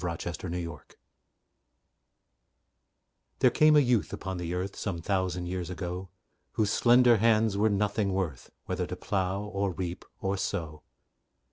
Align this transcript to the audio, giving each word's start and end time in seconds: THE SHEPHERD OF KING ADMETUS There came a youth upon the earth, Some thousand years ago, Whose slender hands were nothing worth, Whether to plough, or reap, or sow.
THE 0.03 0.07
SHEPHERD 0.17 0.45
OF 0.45 0.51
KING 0.51 0.63
ADMETUS 0.67 0.95
There 3.37 3.51
came 3.51 3.75
a 3.75 3.79
youth 3.81 4.11
upon 4.11 4.37
the 4.39 4.51
earth, 4.55 4.75
Some 4.75 4.97
thousand 4.99 5.45
years 5.45 5.69
ago, 5.69 6.09
Whose 6.53 6.71
slender 6.71 7.17
hands 7.17 7.55
were 7.55 7.69
nothing 7.69 8.11
worth, 8.11 8.49
Whether 8.65 8.87
to 8.87 8.95
plough, 8.95 9.43
or 9.43 9.71
reap, 9.73 10.03
or 10.19 10.37
sow. 10.37 10.81